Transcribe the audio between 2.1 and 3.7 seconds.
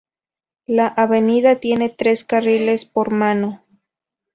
carriles por mano.